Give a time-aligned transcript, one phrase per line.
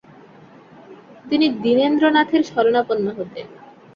[1.25, 3.47] তিনি দিনেন্দ্রনাথের স্মরণাপন্ন হতেন।